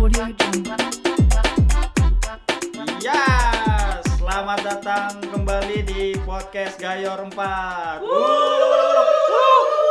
[0.00, 0.32] Ya,
[4.16, 7.36] selamat datang kembali di podcast Gayor 4.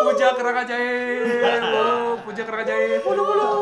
[0.01, 3.05] Puja kerang ajaib, puja kerang ajaib.
[3.05, 3.53] Bulu bulu.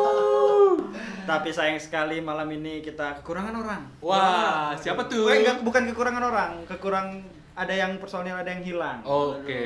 [1.27, 3.83] Tapi sayang sekali malam ini kita kekurangan orang.
[3.99, 5.27] Wah, siapa tuh?
[5.27, 7.27] Enggak, bukan kekurangan orang, kekurang
[7.57, 9.01] ada yang personil ada yang hilang.
[9.01, 9.65] Oke.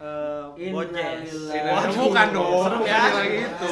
[0.00, 1.28] Eh, Bojes.
[1.28, 1.60] Innalillahi.
[1.68, 2.80] Waduh, bukan dong.
[2.80, 2.88] ya.
[2.88, 3.70] Jangan lagi itu.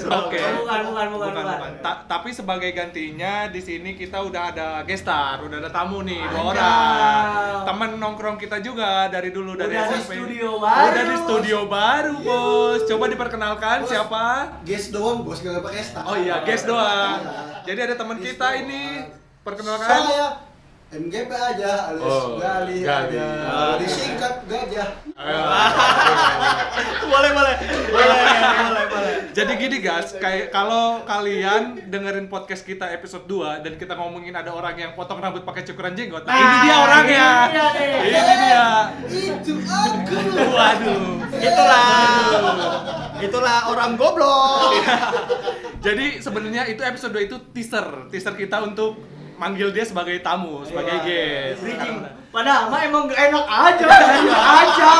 [0.00, 0.38] Oke.
[0.38, 1.72] Bukan, bukan, bukan, bukan, bukan.
[1.80, 6.22] Ta- tapi sebagai gantinya di sini kita udah ada guest star, udah ada tamu nih,
[6.22, 7.24] dua orang.
[7.66, 10.86] Temen nongkrong kita juga dari dulu dari Udah di studio baru.
[10.86, 12.80] Udah di studio baru, Bos.
[12.86, 14.24] Coba diperkenalkan siapa?
[14.62, 16.04] Guest doang bos gak pakai staff.
[16.04, 17.18] Oh iya, guest doang.
[17.64, 19.02] Jadi ada teman kita ini.
[19.40, 19.88] Perkenalkan.
[19.88, 20.26] Saya
[20.90, 23.14] MGP aja alias Oh, Gali, Gali.
[23.14, 23.78] aja.
[23.78, 24.90] Disingkat gajah.
[27.14, 27.54] boleh, boleh.
[27.94, 28.18] Boleh,
[28.58, 29.14] boleh, boleh.
[29.30, 34.50] Jadi gini guys, kayak kalau kalian dengerin podcast kita episode 2 dan kita ngomongin ada
[34.50, 36.26] orang yang potong rambut pakai cukuran jenggot.
[36.26, 37.28] Nah, ini dia orangnya.
[37.46, 38.10] ini dia.
[38.10, 38.66] Ini dia.
[39.06, 40.18] Itu aku.
[40.50, 41.06] Waduh.
[41.38, 41.86] Itulah.
[43.22, 44.74] Itulah orang goblok.
[45.86, 51.00] Jadi sebenarnya itu episode 2 itu teaser, teaser kita untuk manggil dia sebagai tamu, sebagai
[51.00, 51.64] guest.
[51.64, 51.96] Bridging.
[52.30, 54.92] Padahal mah emang gak enak aja, enak aja.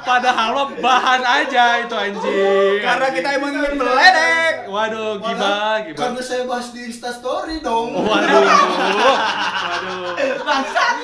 [0.00, 2.78] Padahal mah bahan aja itu anjing.
[2.80, 4.54] Karena kita emang ingin meledek.
[4.64, 5.98] Waduh, gibah, gibah.
[5.98, 7.98] Karena saya bahas di Insta Story dong.
[7.98, 8.40] Waduh.
[8.40, 10.06] Waduh.
[10.40, 10.94] Bangsat.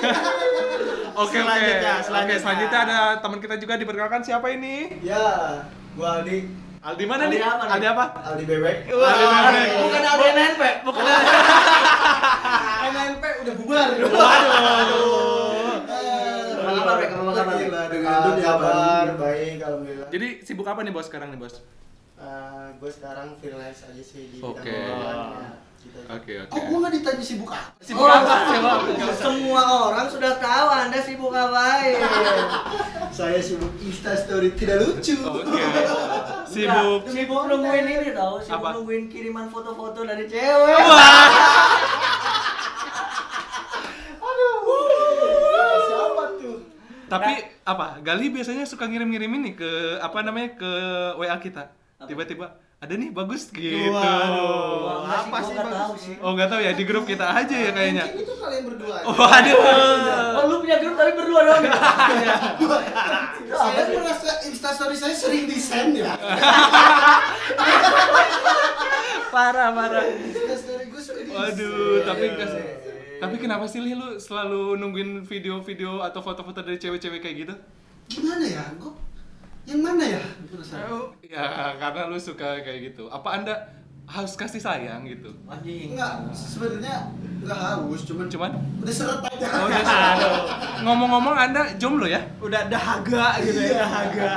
[1.15, 1.43] Oke oke.
[1.43, 2.39] Selanjutnya, Oke selanjutnya.
[2.39, 4.99] selanjutnya ada teman kita juga diperkenalkan siapa ini?
[5.01, 5.61] Ya,
[5.93, 6.63] gua Aldi.
[6.85, 7.41] Aldi mana Aldi nih?
[7.41, 7.65] apa?
[7.67, 8.05] Aldi apa?
[8.25, 8.77] Aldi Bebek.
[8.93, 9.09] Wah.
[9.09, 9.69] Aldi Bebek.
[9.81, 10.63] Bukan ada NNP.
[10.85, 11.03] Bukan
[20.55, 21.59] sibuk apa nih bos sekarang nih bos?
[22.79, 24.63] gue sekarang freelance aja sih di Oke.
[24.63, 25.51] bidang ya.
[25.83, 25.99] Gitu.
[26.07, 26.49] Oke oke.
[26.49, 27.75] Kok gua gak ditanya sibuk apa?
[27.83, 28.35] Sibuk apa?
[28.55, 28.87] Sibuk apa?
[28.87, 31.98] Oh, Semua orang sudah tahu Anda sibuk ngapain.
[33.19, 35.19] Saya sibuk Insta Story tidak lucu.
[35.27, 35.59] Oke.
[36.47, 37.03] Sibuk.
[37.03, 38.79] Nggak, sibuk nungguin ini tau, sibuk Apa?
[38.79, 40.79] nungguin kiriman foto-foto dari cewek.
[45.85, 46.59] Siapa tuh?
[47.11, 47.33] Tapi
[47.64, 47.98] apa?
[48.01, 50.70] Gali biasanya suka ngirim-ngirim ini ke apa namanya ke
[51.17, 51.73] WA kita.
[52.05, 53.89] Tiba-tiba ada nih bagus gitu.
[53.89, 54.05] Nggak
[55.25, 55.80] Apa sih nggak bagus?
[55.80, 56.14] tahu sih.
[56.20, 58.05] Oh nggak tahu ya di grup kita aja ya kayaknya.
[58.05, 58.95] Mungkin itu kalian berdua.
[58.95, 59.07] aja.
[59.08, 59.57] Waduh.
[60.35, 61.64] Oh, lu punya grup tapi berdua doang.
[63.48, 66.13] Saya merasa Insta Story saya sering desain ya.
[69.33, 70.05] Parah parah.
[70.05, 71.41] Insta Story gue sering desain.
[71.41, 72.48] Waduh, tapi enggak
[73.20, 77.55] tapi kenapa sih lu selalu nungguin video-video atau foto-foto dari cewek-cewek kayak gitu?
[78.11, 78.64] Gimana ya?
[78.79, 78.92] Gue
[79.64, 80.23] yang mana ya?
[81.25, 83.08] Ya, karena lu suka kayak gitu.
[83.08, 83.55] Apa Anda
[84.05, 85.33] harus kasih sayang gitu?
[85.48, 85.97] Anjing.
[85.97, 87.08] Enggak, sebenarnya
[87.41, 88.51] enggak harus, cuman Cuman
[88.85, 89.46] udah seret aja.
[89.48, 90.35] Oh, udah aduh.
[90.85, 92.20] Ngomong-ngomong Anda jomblo ya?
[92.45, 94.33] Udah dahaga gitu ya, dahaga.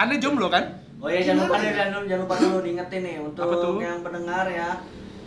[0.00, 0.80] Anda jomblo kan?
[1.04, 1.92] Oh iya jangan lupa nih, ya?
[1.92, 4.80] jangan, lupa dulu diingetin nih untuk yang pendengar ya.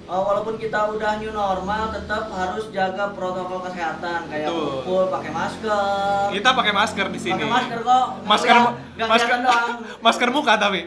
[0.07, 4.63] Oh, walaupun kita udah new normal, tetap harus jaga protokol kesehatan kayak Betul.
[4.79, 6.25] kumpul, pakai masker.
[6.31, 7.43] Kita pakai masker di sini.
[7.43, 8.05] Pakai masker kok.
[8.23, 8.55] Masker
[8.95, 9.75] nggak masker doang.
[10.07, 10.81] masker muka tapi.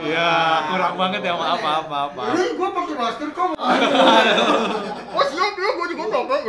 [0.00, 0.32] Ya,
[0.72, 2.22] kurang banget ya maaf apa apa apa.
[2.32, 3.48] Ini gue pakai masker kok.
[5.12, 6.40] Oh siap ya, gue juga pakai.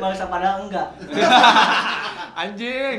[0.00, 0.88] Bangsa padahal enggak.
[2.40, 2.98] Anjing.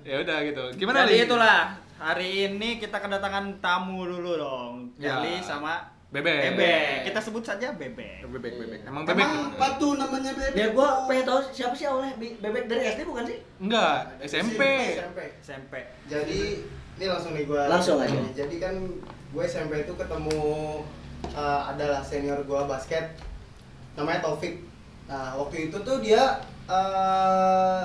[0.00, 0.64] Ya udah gitu.
[0.80, 1.24] Gimana Jadi Li?
[1.28, 4.72] itulah hari ini kita kedatangan tamu dulu dong.
[4.96, 5.20] Ya.
[5.20, 6.54] Gali sama Bebek.
[6.54, 7.10] Bebek.
[7.10, 8.22] Kita sebut saja Bebek.
[8.30, 8.80] Bebek bebek.
[8.86, 9.26] Emang bebek.
[9.26, 10.54] Emang patu namanya bebek.
[10.54, 13.38] Ya gua pengen tahu siapa sih awalnya Be- bebek dari SD bukan sih?
[13.58, 14.62] Enggak, SMP.
[14.94, 15.20] SMP.
[15.42, 15.74] SMP.
[16.06, 16.62] Jadi
[16.94, 17.62] ini langsung nih gue.
[17.66, 18.14] Langsung aja.
[18.30, 18.74] Jadi kan
[19.34, 20.38] gue SMP itu ketemu
[21.34, 23.18] eh, adalah senior gue basket
[23.98, 24.62] namanya Taufik.
[25.10, 26.38] Nah waktu itu tuh dia
[26.70, 27.82] eh,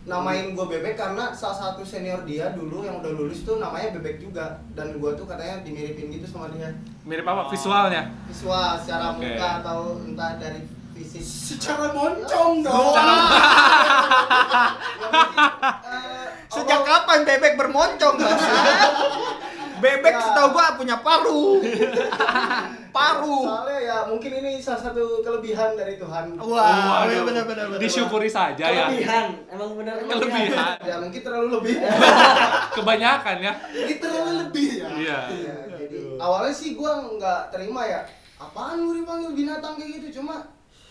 [0.00, 4.16] namain gue bebek karena salah satu senior dia dulu yang udah lulus tuh namanya bebek
[4.18, 6.72] juga dan gue tuh katanya dimiripin gitu sama dia
[7.02, 8.08] Mirip apa visualnya?
[8.24, 9.28] visual secara Oke.
[9.28, 10.64] muka atau entah dari
[10.94, 12.94] fisik Secara moncong dong.
[15.80, 18.42] Eh, Sejak kapan Bebek bermoncong, Mas?
[19.80, 20.20] Bebek Ya.
[20.20, 21.58] setahu gua punya paru.
[22.96, 23.38] paru.
[23.46, 26.36] Soalnya ya mungkin ini salah satu kelebihan dari Tuhan.
[26.36, 27.08] Wah, Waduh.
[27.08, 27.80] iya benar benar benar.
[27.80, 28.86] Disyukuri saja ya.
[28.86, 29.28] Kelebihan.
[29.48, 30.76] Emang bener Kelebihan.
[30.82, 31.74] Ya mungkin terlalu lebih.
[32.76, 33.52] Kebanyakan ya.
[33.72, 34.88] Ini terlalu lebih ya.
[34.90, 35.18] Iya.
[35.30, 38.00] Iya, jadi awalnya sih gua nggak terima ya.
[38.36, 40.20] Apaan lu dipanggil binatang kayak gitu?
[40.22, 40.40] Cuma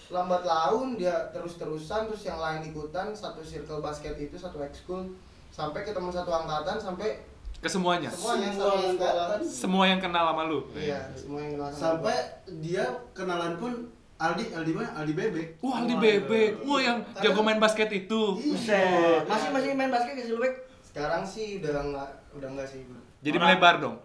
[0.10, 5.06] lambat laun dia terus-terusan terus yang lain ikutan satu circle basket itu satu ekskul
[5.50, 7.22] sampai ketemu satu angkatan sampai
[7.60, 8.08] Ke semuanya.
[8.10, 8.90] Semuanya Semua sama sekolah.
[8.90, 9.40] angkatan.
[9.44, 10.60] Semua yang kenal sama lu.
[10.72, 12.16] Iya, semua yang kenal sama Sampai
[12.58, 13.72] dia kenalan pun
[14.18, 14.90] Aldi, Aldi mana?
[14.96, 15.48] Aldi Bebek.
[15.60, 16.52] Wah, Aldi Bebek.
[16.62, 18.22] Wah, yang jago main basket itu.
[18.38, 19.24] Buset.
[19.26, 20.54] Masih masih main basket ke Silubek?
[20.82, 22.84] Sekarang sih udah enggak udah enggak sih.
[23.20, 23.96] Jadi Orang- melebar dong.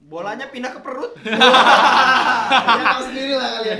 [0.00, 1.12] Bolanya pindah ke perut.
[2.44, 3.78] Ya tahu sendiri lah kalian.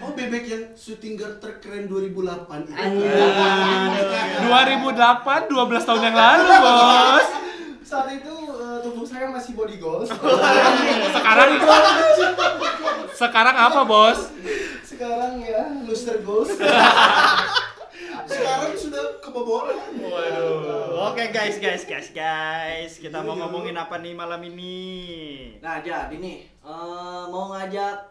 [0.00, 2.72] Oh Bebek yang shooting guard terkeren 2008 itu.
[2.72, 3.10] Anjing.
[4.42, 4.88] 2008,
[5.46, 7.26] 12 tahun yang lalu, Bos.
[7.92, 10.08] Saat itu eh, tubuh saya masih body goals.
[11.20, 11.60] Sekarang
[13.12, 14.32] Sekarang apa, Bos?
[14.80, 16.56] Sekarang ya loser goals.
[18.32, 19.76] Sekarang sudah kebobolan.
[21.04, 22.96] Oke guys, guys, guys, guys.
[22.96, 24.80] Kita mau ngomongin apa nih malam ini?
[25.60, 28.08] Nah, jadi nih eh, mau ngajak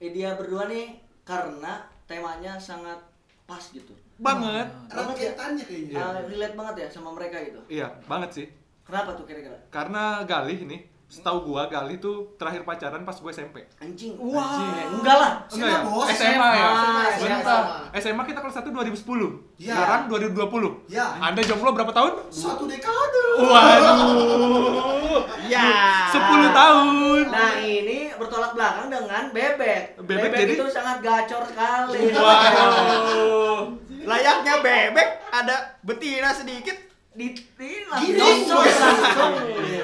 [0.00, 2.96] eh, dia berdua nih karena temanya sangat
[3.44, 3.92] pas gitu.
[4.16, 4.72] Banget.
[4.88, 6.00] Erat kaitannya kayaknya.
[6.00, 7.60] Eh, relate banget ya sama mereka gitu.
[7.68, 8.48] Iya, banget sih.
[8.88, 9.52] Kenapa tuh kira-kira?
[9.68, 13.60] Karena Galih ini, setahu gua Galih tuh terakhir pacaran pas gue SMP.
[13.76, 14.16] Anjing.
[14.16, 14.40] Wah.
[14.40, 14.96] Anjing.
[14.96, 15.32] Enggak lah.
[15.52, 15.80] Enggak ya?
[15.84, 16.08] Bos.
[16.08, 16.68] SMA ya?
[17.12, 17.36] SMA.
[17.36, 17.62] Bentar.
[17.92, 19.60] SMA kita kelas 1 2010.
[19.60, 19.76] Iya.
[19.76, 20.88] Sekarang 2020.
[20.88, 21.04] Ya.
[21.20, 22.32] Anda jomblo berapa tahun?
[22.32, 23.24] Satu dekade.
[23.44, 25.20] Waduh.
[25.44, 26.08] Ya.
[26.08, 27.24] 10 tahun.
[27.28, 30.00] Nah, ini bertolak belakang dengan bebek.
[30.00, 32.08] Bebek jadi- itu sangat gacor sekali.
[32.08, 33.68] Waduh.
[34.00, 36.87] Layaknya bebek ada betina sedikit
[37.18, 38.14] Di, Gini.
[38.14, 39.32] langsung langsung.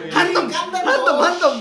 [0.08, 1.54] hantem hantem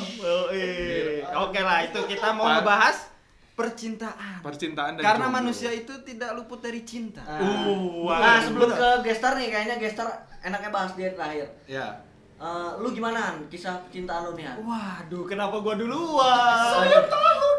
[1.35, 3.09] oke lah itu kita mau ngebahas
[3.53, 5.37] percintaan Percintaan dan karena jomblo.
[5.39, 8.37] manusia itu tidak luput dari cinta Uh, Nah, wah.
[8.39, 10.07] sebelum ke gestar nih kayaknya gestar
[10.41, 11.47] enaknya bahas dia terakhir.
[11.65, 12.01] Ya.
[12.35, 14.57] Eh, lu gimana kisah cintaan lu nih Han?
[14.59, 17.52] waduh kenapa gua duluan tahu dong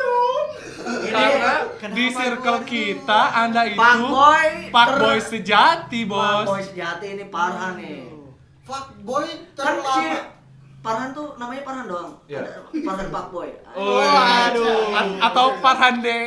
[0.85, 1.53] Karena
[1.91, 6.47] di circle kita Anda itu Pak Boy Pak Boy sejati, Pak Bos.
[6.47, 8.05] Boy sejati ini Parhan nih.
[8.65, 10.33] Fuckboy Kan si terlama.
[10.81, 12.11] Parhan tuh namanya Parhan doang.
[12.25, 12.41] Iya.
[12.45, 13.49] Ada Parhan Pak Boy.
[13.73, 14.93] Oh, Waduh.
[14.93, 16.19] A- atau Farhande.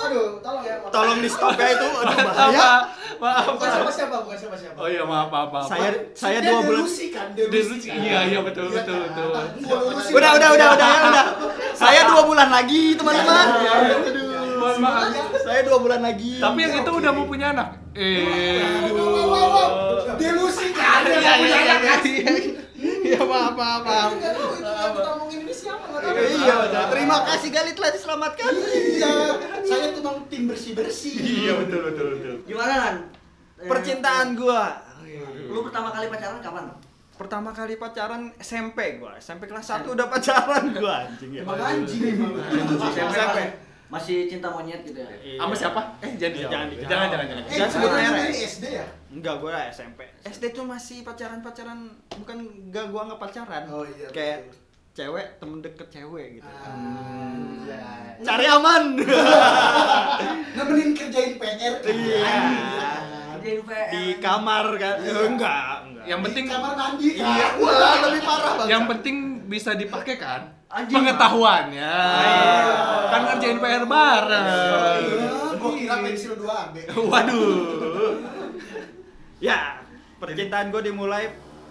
[0.00, 0.74] Aduh, tolong ya.
[0.90, 2.70] tolong di stop ya itu aduh bahaya
[3.20, 3.44] Maaf.
[3.52, 4.76] Bukan siapa siapa, bukan siapa siapa.
[4.80, 5.68] Oh iya, maaf, maaf, maaf.
[5.68, 7.86] saya saya Dia dua bulan delusi kan, delusi.
[7.86, 8.00] Kan?
[8.00, 9.08] Iya, iya, betul, Iya betul, kan?
[9.12, 9.30] betul.
[9.60, 10.10] Delusi.
[10.10, 11.26] udah udah udah udah ya udah
[11.80, 13.96] saya dua bulan lagi teman-teman Iya, iya.
[14.60, 15.04] Mohon maaf.
[15.40, 17.68] saya dua bulan lagi Tapi yang itu udah mau punya anak.
[17.92, 18.60] Eh.
[18.88, 19.68] Wow, wow, wow, wow.
[20.16, 21.00] Delusi kan?
[21.04, 21.76] Iya, iya, iya,
[23.10, 23.16] iya.
[23.16, 24.62] ya maaf maaf maaf Enggak tahu itu
[25.28, 26.38] yang ini siapa enggak tahu.
[26.38, 29.14] iya udah terima kasih Gali telah diselamatkan Iya,
[29.62, 31.14] saya tuh bang tim bersih bersih.
[31.16, 32.34] Iya, betul, betul, betul.
[32.44, 32.96] Gimana Han?
[33.56, 34.64] Eh, percintaan gua
[35.46, 36.64] Lu pertama kali pacaran kapan?
[37.12, 42.00] pertama kali pacaran SMP gua SMP kelas 1 udah pacaran gua anjing ya Emang anjing
[42.08, 42.32] emang.
[42.88, 43.38] SMP.
[43.90, 45.10] Masih cinta monyet gitu ya.
[45.16, 45.36] Iya.
[45.36, 45.80] Sama siapa?
[45.98, 46.52] Eh, jangan dijawab.
[46.52, 46.88] Jangan dijawab.
[46.88, 47.42] Jangan, jangan, jangan.
[47.42, 48.22] Eh, Jangan sebut jangan merek.
[48.24, 48.86] ini SD ya?
[49.10, 50.00] Enggak, gua SMP.
[50.22, 51.78] SD tuh masih pacaran-pacaran,
[52.12, 53.62] bukan enggak gua nggak pacaran.
[53.66, 54.58] Oh, iya, Kayak betul.
[54.92, 56.46] cewek, temen deket cewek gitu.
[56.46, 57.82] Ah, Iya.
[58.20, 58.82] Cari aman.
[60.54, 61.74] Nemenin kerjain PR.
[61.82, 62.34] Iya.
[63.34, 63.88] Kerjain PR.
[63.90, 64.96] Di kamar kan.
[65.00, 66.04] Eh, enggak, enggak.
[66.04, 67.08] Yang penting Di kamar mandi.
[67.16, 68.68] Iya, wah lebih parah banget.
[68.68, 69.16] yang penting
[69.46, 71.02] bisa dipakai kan Anjing.
[71.02, 71.96] pengetahuannya.
[73.10, 74.46] Kan ngerjain PR bareng.
[75.58, 76.74] Gue kira pensil 2 AB.
[77.10, 78.14] Waduh.
[79.42, 79.82] Ya,
[80.22, 81.26] percintaan gue dimulai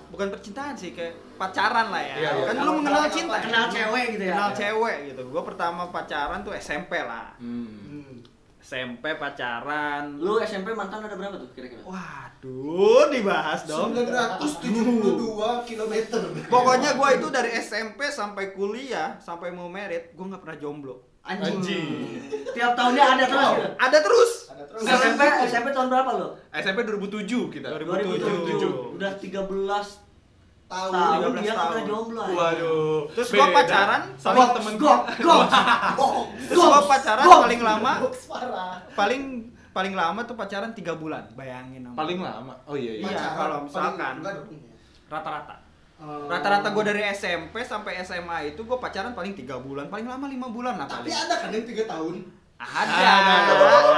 [0.09, 2.15] bukan percintaan sih, kayak pacaran lah ya.
[2.17, 2.45] Iya, iya.
[2.51, 4.33] Kan lu mengenal cinta, Kenal cewek gitu ya.
[4.35, 5.21] Kenal cewek gitu.
[5.31, 7.31] Gue pertama pacaran tuh SMP lah.
[7.39, 8.08] Hmm.
[8.69, 10.21] SMP pacaran.
[10.21, 11.81] Lu SMP mantan ada berapa tuh kira-kira?
[11.89, 13.97] Waduh, dibahas dong.
[13.97, 15.93] 972 km.
[16.45, 21.01] Pokoknya gue itu dari SMP sampai kuliah sampai mau merit, gue nggak pernah jomblo.
[21.25, 21.65] Anjing.
[21.65, 21.89] Anjing.
[22.53, 23.65] Tiap tahunnya ada terus gitu.
[23.81, 24.31] Ada terus.
[24.53, 24.81] Ada terus.
[24.85, 26.27] SMP SMP tahun berapa lu?
[26.53, 27.67] SMP 2007 kita.
[27.73, 29.01] 2007.
[29.01, 30.05] Udah 13
[30.69, 30.93] Tahu.
[30.93, 31.69] tahun 13 dia nggak tahun.
[31.73, 32.21] pernah jomblo.
[32.21, 32.37] anjing.
[32.37, 33.01] Waduh.
[33.17, 34.99] Terus gua pacaran sama temen gok.
[36.45, 37.93] Terus gue pacaran paling lama.
[38.99, 39.23] Paling
[39.69, 41.23] paling lama tuh pacaran tiga bulan.
[41.33, 41.97] Bayangin namanya.
[41.97, 42.53] paling lama.
[42.65, 43.03] Oh iya iya.
[43.05, 44.13] Iya, Pacaran, kalau misalkan.
[44.19, 44.59] dong.
[45.07, 45.55] rata-rata.
[45.97, 46.27] Oh.
[46.27, 50.47] Rata-rata gue dari SMP sampai SMA itu gue pacaran paling tiga bulan, paling lama lima
[50.47, 51.15] bulan lah Tapi paling.
[51.17, 52.15] ada kan yang 3 tahun.
[52.55, 53.35] Ada, Ada.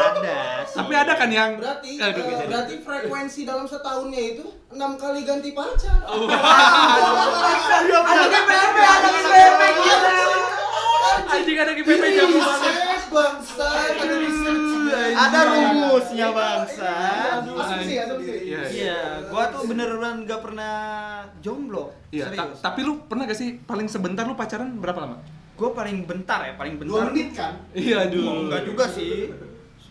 [0.08, 0.38] ada.
[0.64, 0.78] sih.
[0.78, 5.22] Tapi ada kan yang Berarti Aduh, eh, bisa- berarti frekuensi dalam setahunnya itu enam kali
[5.22, 5.98] ganti pacar.
[5.98, 6.22] Ada
[8.24, 10.14] di PP, ada di PP gila.
[11.28, 12.76] anjing ada di PP jam banget.
[13.10, 14.16] Bangsa, ada.
[15.22, 16.92] Ada rumusnya bangsa.
[17.38, 18.32] Asumsi, asumsi.
[18.48, 20.76] Iya, Iya, gua tuh beneran gak pernah
[21.40, 21.94] jomblo.
[22.10, 25.18] Iya, ta- tapi lu pernah gak sih paling sebentar lu pacaran berapa lama?
[25.54, 27.06] Gue paling bentar ya, paling bentar.
[27.06, 27.54] 2 menit kan?
[27.72, 29.30] Iya, Oh, enggak juga sih.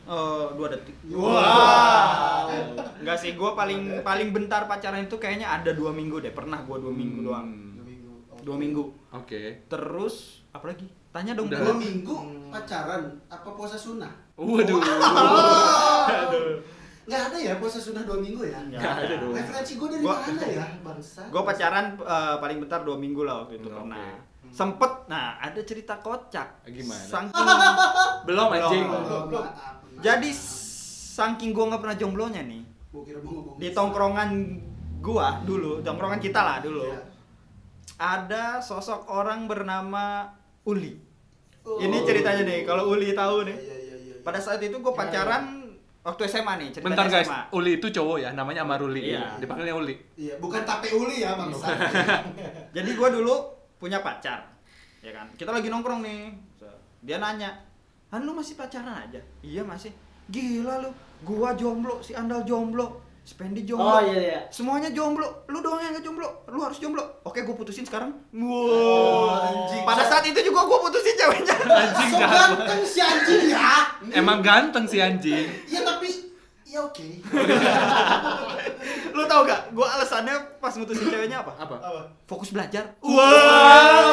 [0.03, 0.99] Eh, dua detik.
[1.07, 2.51] Wow.
[2.99, 6.35] Enggak sih, gue paling paling bentar pacaran itu kayaknya ada dua minggu deh.
[6.35, 7.47] Pernah gue dua minggu doang.
[7.47, 8.11] Hmm, Dua minggu.
[8.43, 8.83] Dua minggu.
[9.13, 9.63] Oke.
[9.65, 10.91] Terus apa lagi?
[11.11, 11.47] Tanya dong.
[11.47, 11.59] Udah.
[11.61, 12.17] Dua minggu
[12.49, 14.11] pacaran apa puasa sunnah?
[14.37, 14.79] Waduh.
[17.03, 18.59] Nggak ada ya puasa sunnah dua minggu ya?
[18.63, 19.33] Nggak ada dong.
[19.33, 21.21] Referensi gue dari Gua- mana ya bangsa?
[21.27, 23.99] Gue pacaran eh, paling bentar dua minggu lah waktu itu Hmm, pernah.
[23.99, 24.29] oke.
[24.51, 26.67] Sempet, nah ada cerita kocak.
[26.67, 27.03] Gimana?
[27.03, 27.47] Saking,
[28.27, 28.83] Belum anjing.
[28.85, 29.25] Belum.
[29.27, 29.79] Belum, maaf.
[30.01, 30.31] jadi
[31.13, 32.63] saking gue nggak pernah jomblonya nih.
[32.89, 34.31] Gua kira mau ngomong Di tongkrongan
[35.01, 36.83] gua dulu, tongkrongan kita lah dulu.
[36.85, 36.99] Iya.
[37.97, 40.25] Ada sosok orang bernama
[40.67, 40.93] Uli.
[41.65, 41.81] Oh.
[41.81, 43.57] Ini ceritanya nih, kalau Uli tahu nih.
[43.57, 44.15] Iya, iya, iya.
[44.21, 47.41] Pada saat itu gue pacaran waktu SMA nih, Bentar guys, SMA.
[47.57, 49.13] Uli itu cowok ya, namanya Amaruli.
[49.13, 49.37] Iya.
[49.41, 49.95] Dipanggilnya Uli.
[50.17, 51.73] Iya, bukan tape uli ya bangsa.
[52.77, 53.35] Jadi gue dulu
[53.81, 54.45] punya pacar,
[55.01, 55.29] ya kan.
[55.37, 56.21] Kita lagi nongkrong nih.
[57.01, 57.71] Dia nanya,
[58.11, 59.23] Han lu masih pacaran aja?
[59.41, 59.95] Iya masih.
[60.31, 60.91] Gila lu,
[61.23, 63.87] gua jomblo, si Andal jomblo, Spendi jomblo.
[63.87, 64.41] Oh iya iya.
[64.51, 67.23] Semuanya jomblo, lu doang yang gak jomblo, lu harus jomblo.
[67.23, 68.11] Oke, gue putusin sekarang.
[68.35, 68.51] Wow.
[68.51, 69.87] Oh, anjing.
[69.87, 71.55] Pada saat itu juga gue putusin ceweknya.
[71.87, 73.71] Anjing so ganteng si anjing ya.
[74.11, 75.47] Emang ganteng si anjing.
[75.71, 76.11] Iya tapi
[76.67, 77.07] ya oke.
[79.15, 79.71] lu tau gak?
[79.71, 81.55] Gue alasannya pas mutusin ceweknya apa?
[81.55, 81.77] Apa?
[81.79, 82.03] Apa?
[82.27, 82.99] Fokus belajar.
[82.99, 84.11] Wow,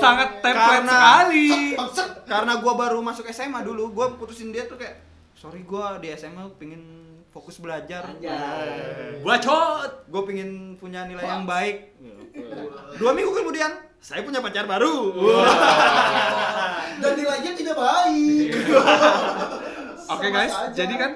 [0.00, 1.48] sangat template Karena- sekali.
[2.24, 4.96] Karena gue baru masuk SMA dulu, gue putusin dia tuh kayak,
[5.36, 7.05] sorry gue di SMA pengen
[7.36, 8.08] fokus belajar.
[8.08, 9.20] Anjay.
[9.20, 10.08] Bacot.
[10.08, 11.92] Gue pengen punya nilai yang baik.
[12.96, 15.12] Dua minggu kemudian, saya punya pacar baru.
[17.04, 18.56] Dan nilainya tidak baik.
[20.06, 20.70] Oke Sama guys, saja.
[20.70, 21.12] jadi kan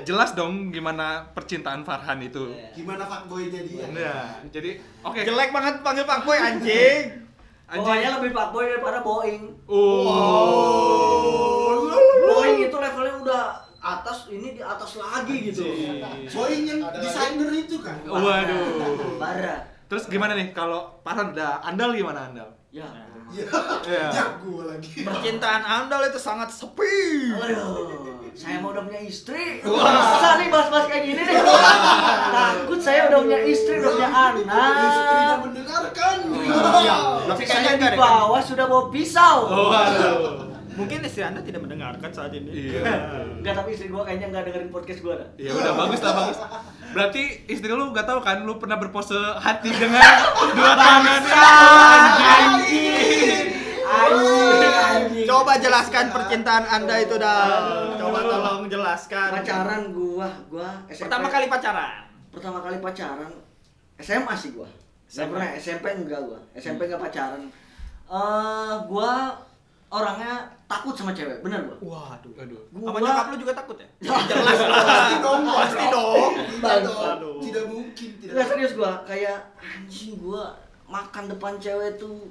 [0.00, 2.48] jelas dong gimana percintaan Farhan itu.
[2.48, 2.72] Iya.
[2.72, 3.84] gimana fuckboy-nya dia?
[3.92, 5.20] Nah, Jadi oke.
[5.20, 7.20] jelek banget panggil Pak Boy anjing.
[7.68, 9.44] Pokoknya lebih fuckboy daripada Boeing.
[9.68, 10.08] Oh.
[12.32, 13.44] Boeing itu levelnya udah
[13.80, 15.64] atas, ini di atas lagi gitu.
[16.30, 17.96] Boeing yang desainer itu kan.
[18.04, 19.16] Waduh.
[19.16, 19.64] Parah.
[19.88, 22.48] Terus gimana nih kalau Farhan udah andal gimana andal?
[22.70, 22.86] Ya.
[23.30, 23.46] Iya.
[23.86, 24.06] Iya.
[24.10, 25.06] Jago lagi.
[25.06, 27.30] Percintaan Andal itu sangat sepi.
[27.30, 29.62] Aduh, saya mau udah punya istri.
[29.62, 31.38] Masa nih bahas-bahas kayak gini nih?
[32.34, 35.38] Takut saya udah punya istri, udah punya Istrinya anak.
[35.46, 36.16] mendengarkan.
[36.82, 36.98] Iya.
[37.30, 37.98] Tapi Saya di kan?
[37.98, 39.36] bawah sudah bawa pisau.
[39.46, 40.49] Oh, waduh.
[40.80, 42.72] Mungkin istri Anda tidak mendengarkan saat ini.
[42.72, 42.80] Iya.
[43.44, 45.28] Enggak, tapi istri gua kayaknya enggak dengerin podcast gua dah.
[45.36, 46.38] Ya udah bagus lah bagus.
[46.96, 50.02] Berarti istri lu gak tahu kan lu pernah berpose hati dengan
[50.56, 53.46] dua tangan anjing.
[53.90, 55.26] Anjing, anjing.
[55.28, 57.44] Coba jelaskan percintaan Anda itu dah.
[58.00, 59.28] Coba tolong jelaskan.
[59.36, 61.06] pacaran gua, gua SMP.
[61.06, 62.08] Pertama kali pacaran.
[62.30, 63.32] pertama kali pacaran
[64.00, 64.70] SMA sih gua.
[65.10, 65.28] SMA.
[65.28, 66.40] pernah SMP enggak gua.
[66.56, 67.42] SMP enggak pacaran.
[68.10, 69.30] Eh gua
[69.90, 71.76] orangnya takut sama cewek, bener gua.
[72.14, 72.30] Waduh.
[72.38, 72.62] Aduh.
[72.70, 73.88] Gua- nyokap lu juga takut ya?
[74.30, 75.42] Jelas Pasti dong.
[75.44, 76.30] Pasti dong.
[76.38, 77.02] Tidak dong.
[77.18, 77.38] Aduh.
[77.42, 78.08] Tidak mungkin.
[78.22, 78.30] Tidak.
[78.30, 80.54] Enggak serius gua, kayak anjing gua
[80.86, 82.22] makan depan cewek tuh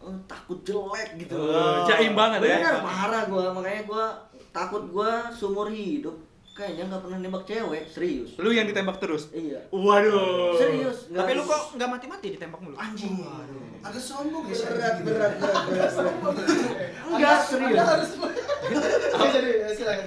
[0.00, 1.36] eh, takut jelek gitu.
[1.36, 2.56] Oh, jaim banget ya.
[2.56, 4.04] Bener, parah gua, makanya gua
[4.48, 6.16] takut gua seumur hidup
[6.58, 8.34] kayaknya nggak pernah nembak cewek, serius.
[8.42, 9.30] Lu yang ditembak terus.
[9.30, 9.70] Iya.
[9.70, 10.58] Waduh.
[10.58, 12.74] Serius, nggak Tapi lu kok nggak mati-mati ditembak mulu?
[12.74, 13.14] Anjing.
[13.78, 14.58] Agak sombong ya.
[14.66, 15.92] Berat, berat, berat, berat.
[17.14, 17.78] Enggak, serius.
[17.78, 18.10] Harus.
[19.38, 20.06] Jadi ya, silakan.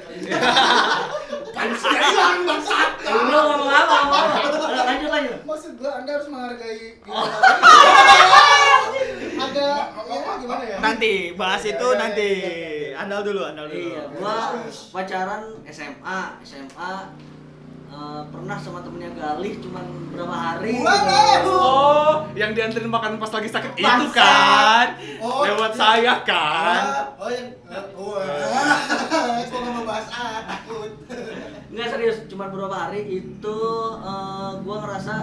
[1.55, 2.91] Pansnya hilang bangsat.
[2.99, 3.95] Eh, Lu ngomong apa?
[4.03, 4.83] ngomong apa?
[4.91, 5.39] Lanjut, lanjut.
[5.47, 7.37] Maksud gua Anda harus menghargai gimana?
[9.41, 10.77] Agak ya, gimana ya?
[10.83, 12.29] Nanti bahas itu Iya, iya, nanti.
[13.01, 13.81] Andal dulu, andal dulu.
[13.81, 14.53] Iya, gua
[14.93, 16.93] pacaran SMA, SMA
[17.89, 20.77] eh, pernah sama temennya Galih cuman berapa hari.
[20.77, 21.49] Waduh.
[21.49, 24.13] Oh, yang dianterin makan pas lagi sakit itu Bangsat.
[24.13, 24.87] kan.
[25.17, 25.81] Oh, Lewat iya.
[25.81, 26.81] saya kan.
[26.85, 27.49] Ah, Oh yang
[27.97, 28.21] oh.
[29.49, 30.91] Gua nggak mau bahas ah, takut.
[31.73, 33.59] Enggak serius, cuman beberapa hari itu
[33.97, 35.13] eh, gua ngerasa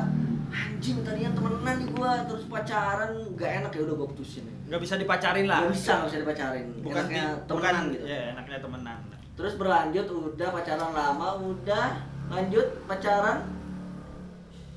[0.51, 4.58] anjing tadinya temenan nih gua terus pacaran nggak enak ya udah gua putusin.
[4.69, 5.65] Nggak bisa dipacarin lah.
[5.65, 6.67] Nggak bisa nggak bisa dipacarin.
[6.79, 8.05] Bukan Enaknya di- temenan bukan- gitu.
[8.05, 8.99] Ya, enaknya temenan.
[9.33, 11.87] Terus berlanjut udah pacaran lama, udah
[12.29, 13.39] lanjut pacaran.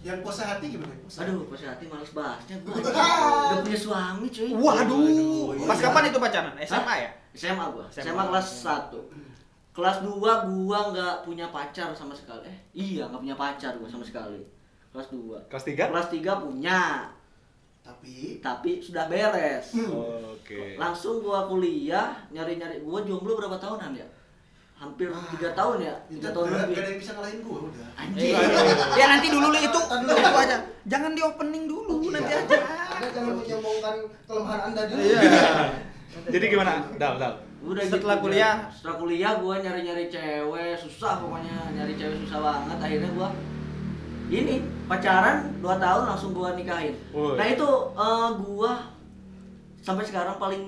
[0.02, 0.90] Yang puasa hati gimana?
[1.06, 2.74] Puasa Aduh, pas hati males bahasnya gua.
[2.90, 3.54] Ah.
[3.54, 4.50] Udah punya suami cuy.
[4.50, 5.54] Waduh.
[5.62, 6.54] Pas kapan itu pacaran?
[6.58, 7.10] SMA ya?
[7.38, 7.86] SMA gua.
[7.94, 8.10] SMA.
[8.10, 8.98] SMA, kelas 1.
[9.72, 10.10] Kelas 2
[10.50, 12.50] gua nggak punya pacar sama sekali.
[12.50, 14.42] Eh, iya nggak punya pacar gua sama sekali.
[14.90, 15.38] Kelas 2.
[15.48, 15.84] Kelas tiga?
[15.88, 17.06] Kelas 3 punya,
[17.82, 19.74] Tapi tapi sudah beres.
[19.78, 20.78] Oke.
[20.78, 24.08] Langsung gua kuliah, nyari-nyari gua jomblo berapa tahunan ya?
[24.78, 26.74] Hampir tiga tahun ya, tiga tahun lebih.
[26.74, 27.90] gak ada yang bisa ngalahin gua udah.
[27.98, 28.34] Anjing.
[28.98, 29.82] Ya nanti dulu lah itu.
[29.82, 30.58] Itu aja.
[30.90, 32.58] Jangan di opening dulu, nanti aja.
[32.98, 33.96] Anda jangan menyombongkan
[34.26, 35.02] kelemahan Anda dulu.
[35.02, 35.22] Iya.
[36.34, 36.74] Jadi gimana?
[37.00, 37.34] Dal, dal.
[37.62, 38.56] Udah Setelah gitu, kuliah?
[38.74, 42.78] Setelah kuliah gua nyari-nyari cewek, susah pokoknya nyari cewek susah banget.
[42.82, 43.30] Akhirnya gua
[44.32, 46.96] ini pacaran 2 tahun langsung gua nikahin.
[47.12, 47.36] Woi.
[47.36, 47.70] Nah, itu
[48.00, 48.72] eh, gua
[49.84, 50.64] sampai sekarang paling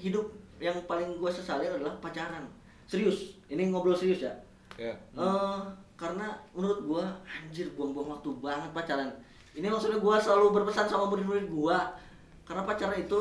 [0.00, 0.24] hidup
[0.56, 2.48] yang paling gua sesali adalah pacaran.
[2.88, 4.32] Serius, ini ngobrol serius ya.
[4.80, 4.96] Ya.
[5.12, 5.60] Eh,
[6.00, 9.12] karena menurut gua anjir buang-buang waktu banget pacaran.
[9.52, 11.92] Ini maksudnya gua selalu berpesan sama murid-murid gua
[12.48, 13.20] karena pacaran itu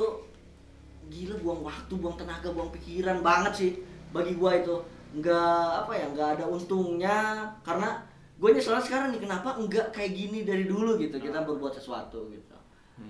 [1.11, 3.71] gila buang waktu, buang tenaga, buang pikiran banget sih
[4.15, 4.79] bagi gua itu.
[5.11, 10.43] Enggak apa ya, enggak ada untungnya karena gue nyesel sekarang nih kenapa enggak kayak gini
[10.43, 12.55] dari dulu gitu kita berbuat sesuatu gitu.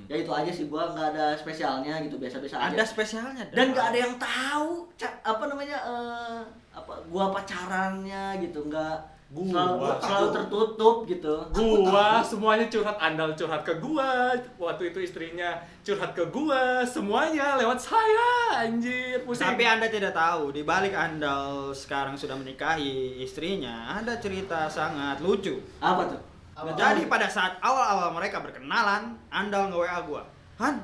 [0.10, 2.74] Ya itu aja sih gua nggak ada spesialnya gitu biasa-biasa aja.
[2.74, 4.90] Ada spesialnya dan nggak ada yang tahu
[5.22, 6.42] apa namanya eh,
[6.74, 8.98] apa gua pacarannya gitu nggak
[9.36, 14.32] Gua selalu, selalu tertutup gitu Gua semuanya curhat andal curhat ke gua.
[14.56, 15.52] Waktu itu istrinya
[15.84, 19.20] curhat ke gua, semuanya lewat saya anjir.
[19.28, 19.44] Pusing.
[19.44, 25.60] Tapi Anda tidak tahu, di balik Andal sekarang sudah menikahi istrinya, ada cerita sangat lucu.
[25.84, 26.22] apa tuh
[26.56, 26.72] Apa?
[26.72, 30.24] Jadi pada saat awal-awal mereka berkenalan, Andal nge-WA gua.
[30.64, 30.80] Han,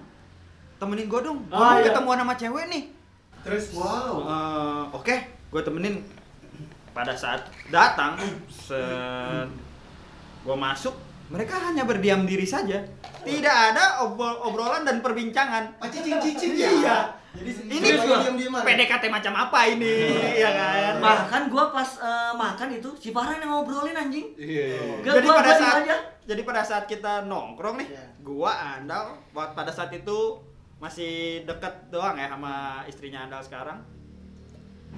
[0.75, 1.39] temenin gua dong.
[1.47, 1.87] Gua Oh, mau iya.
[1.87, 2.83] ketemuan sama cewek nih.
[3.47, 4.27] Terus wow.
[4.27, 5.15] Eh, Oke,
[5.47, 6.03] gua temenin.
[6.91, 9.47] Pada saat datang, set
[10.41, 10.91] gua masuk,
[11.27, 12.83] mereka hanya berdiam diri saja.
[13.21, 15.77] Tidak ada obrol- obrolan dan perbincangan.
[15.77, 16.67] Ah, cicing-cicing ya?
[16.69, 16.97] Iya.
[17.31, 18.59] Jadi Ini diam-diaman.
[18.59, 20.11] PDKT macam apa ini,
[20.43, 20.93] ya kan?
[20.99, 24.81] bahkan gua pas eh, makan itu si Farhan yang ngobrolin anjing Iya, iya.
[24.99, 25.95] Gak, jadi gua- pada gua saat aja.
[26.21, 28.03] jadi pada saat kita nongkrong nih, Iya.
[28.19, 30.43] gua Andal pada saat itu
[30.77, 31.11] masih
[31.45, 33.79] deket doang ya sama istrinya Andal sekarang.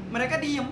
[0.09, 0.65] Mereka diem.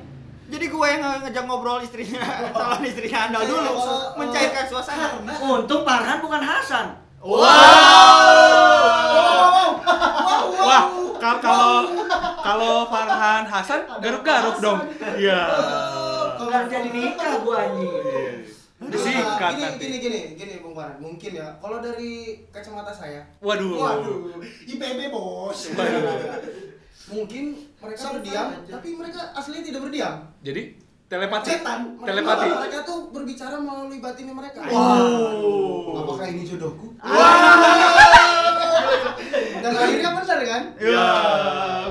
[0.51, 2.19] Jadi gua yang nge- ngejak ngobrol istrinya
[2.53, 5.07] calon istrinya Andal dulu Oh, mencairkan suasana.
[5.39, 6.87] untung Farhan bukan Hasan.
[10.61, 10.83] Wah,
[11.15, 11.87] ka- kalau
[12.37, 14.79] kalau Farhan Hasan garuk-garuk dong.
[15.15, 15.41] Iya.
[16.41, 18.41] nggak jadi nikah gua anjing
[18.81, 19.83] Disikat gini, nanti.
[19.83, 22.11] gini gini gini Bung Farhan mungkin ya kalau dari
[22.49, 23.77] kacamata saya Waduh.
[23.77, 25.69] Waduh, IPB bos.
[27.07, 27.43] mungkin
[27.77, 30.61] mereka berdiam tapi mereka aslinya tidak berdiam Jadi
[31.05, 31.47] telepati.
[31.51, 32.47] setan mereka, Telepati.
[32.49, 36.01] mereka tuh berbicara melalui batinnya mereka Wow.
[36.01, 36.95] apakah ini jodohku
[39.61, 41.05] dan akhirnya benar kan Ya,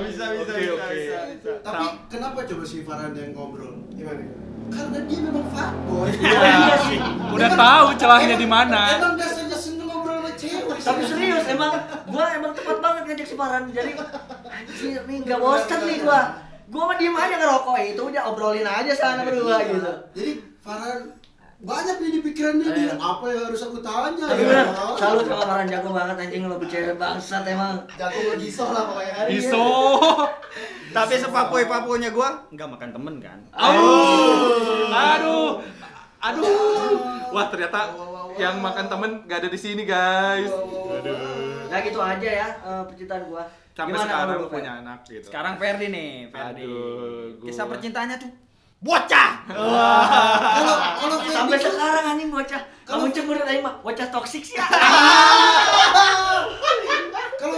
[0.01, 0.91] bisa bisa Oke, bisa, oke.
[0.91, 1.51] bisa, bisa.
[1.61, 3.79] Tapi kenapa coba si Farhan yang ngobrol?
[3.89, 4.25] Gimana?
[4.71, 6.09] Karena dia memang fuckboy.
[6.41, 6.99] Iya sih.
[7.29, 8.81] Udah tahu celahnya di mana.
[8.93, 10.77] Emang biasanya seneng ngobrol sama cewek.
[10.79, 11.73] tapi serius emang
[12.07, 13.91] gua emang tepat banget ngajak si Farhan jadi
[14.49, 16.21] anjir nih nggak bosan nih gua
[16.67, 19.67] gua mah diem aja ngerokok ya itu udah obrolin aja sana berdua Iya.
[19.69, 20.99] gitu Jadi Farhan
[21.61, 22.85] banyak nih di pikiran dia nih.
[22.89, 22.93] Iya.
[22.97, 24.47] Apa yang harus aku tanya tapi ya?
[24.49, 29.29] bener salut sama Farhan jago banget anjing lo cewek bangsat emang jago ngegisoh lah pokoknya
[29.29, 29.65] Iso.
[30.91, 33.39] Tapi sepapoi papunya gua nggak makan temen kan.
[33.53, 34.89] Aduh.
[34.89, 35.49] Aduh.
[36.21, 36.97] Aduh.
[37.31, 37.89] Wah, ternyata
[38.37, 40.51] yang makan temen gak ada di sini, guys.
[40.51, 41.17] Aduh.
[41.71, 45.23] nah gitu aja ya eh, percintaan gua Sampai Gimana sekarang punya anak gitu.
[45.31, 46.67] Sekarang Ferdi nih, Ferdi.
[46.67, 48.31] Aduh, gua- Kisah percintaannya tuh
[48.81, 49.29] bocah.
[49.45, 54.57] Kalau kalau sampai tuh- sekarang anjing bocah Kalau- kamu cemburu tadi mah bocah toksik sih
[57.37, 57.57] kalau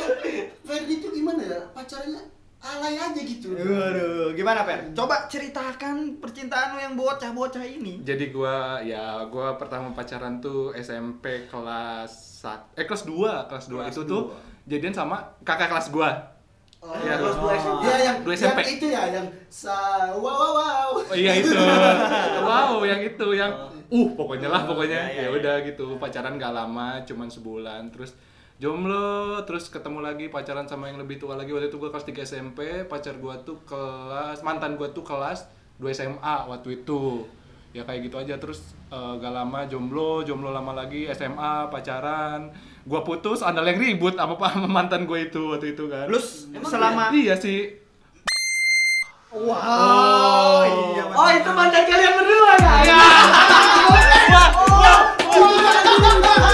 [0.63, 1.59] Ferdi tuh gimana ya?
[1.71, 2.21] Pacarnya
[2.59, 3.51] alay aja gitu.
[3.51, 4.88] Waduh, gimana Fer?
[4.93, 7.99] Coba ceritakan percintaan lu yang bocah-bocah ini.
[8.01, 13.79] Jadi gua ya gua pertama pacaran tuh SMP kelas sat- eh kelas 2, kelas 2
[13.81, 14.23] Kelas itu tuh
[14.65, 16.33] jadian sama kakak kelas gua.
[16.84, 17.80] Oh, Iya, kelas dua SMP.
[17.80, 18.60] Iya yang Dua yang SMP.
[18.76, 19.76] itu ya yang sa
[20.12, 20.89] wow wow wow.
[21.00, 21.56] Oh iya itu.
[22.48, 23.52] wow, yang itu yang
[23.88, 25.00] uh pokoknya lah pokoknya.
[25.08, 28.12] Iya, iya, Ya udah gitu, pacaran gak lama, cuman sebulan terus
[28.60, 31.56] jomblo, terus ketemu lagi pacaran sama yang lebih tua lagi.
[31.56, 35.48] Waktu itu gua kelas 3 SMP, pacar gua tuh kelas mantan gua tuh kelas
[35.80, 37.24] 2 SMA waktu itu.
[37.72, 42.52] Ya kayak gitu aja terus eh, gak lama jomblo, jomblo lama lagi SMA, pacaran.
[42.84, 46.12] Gua putus anda yang ribut apa apa mantan gue itu waktu itu kan
[46.52, 47.60] Emang selama iya, iya sih
[49.34, 49.50] Wow.
[49.50, 50.62] Oh,
[50.93, 52.54] iya, oh itu mantan kalian berdua?
[52.86, 53.02] Ya.
[54.30, 55.58] oh, oh, oh, oh, oh,
[55.89, 56.53] oh, oh,